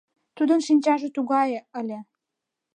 Тудын 0.35 0.59
шинчаже 0.67 1.09
тугай 1.15 1.49
ыле!.. 1.79 1.99